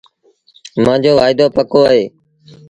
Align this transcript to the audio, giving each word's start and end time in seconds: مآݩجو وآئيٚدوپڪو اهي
مآݩجو 0.83 1.11
وآئيٚدوپڪو 1.17 1.81
اهي 1.91 2.03